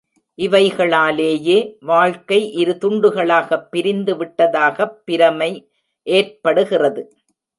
இவைகளாலேயே 0.37 1.75
வாழ்க்கை 1.79 2.51
இரு 2.53 2.77
துண்டுகளாகப் 2.81 3.71
பிரிந்து 3.71 4.15
விட்டதாகப் 4.15 4.93
பிரமை 5.05 5.71
ஏற்படுகிறது. 6.03 7.03